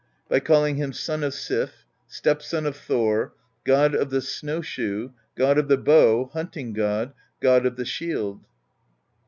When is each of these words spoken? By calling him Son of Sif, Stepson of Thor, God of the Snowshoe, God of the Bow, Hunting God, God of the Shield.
By 0.29 0.39
calling 0.39 0.77
him 0.77 0.93
Son 0.93 1.23
of 1.23 1.31
Sif, 1.31 1.85
Stepson 2.07 2.65
of 2.65 2.75
Thor, 2.75 3.33
God 3.63 3.93
of 3.93 4.09
the 4.09 4.19
Snowshoe, 4.21 5.11
God 5.35 5.59
of 5.59 5.67
the 5.67 5.77
Bow, 5.77 6.31
Hunting 6.33 6.73
God, 6.73 7.13
God 7.39 7.67
of 7.67 7.75
the 7.75 7.85
Shield. 7.85 8.43